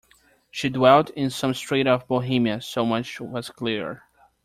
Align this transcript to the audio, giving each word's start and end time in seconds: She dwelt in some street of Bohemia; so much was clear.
She 0.49 0.67
dwelt 0.69 1.11
in 1.11 1.29
some 1.29 1.53
street 1.53 1.85
of 1.85 2.07
Bohemia; 2.07 2.61
so 2.63 2.83
much 2.87 3.19
was 3.21 3.51
clear. 3.51 4.01